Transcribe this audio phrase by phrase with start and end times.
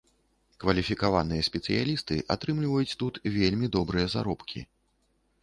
[0.61, 4.59] Кваліфікаваныя спецыялісты атрымліваюць тут вельмі добрыя заробкі.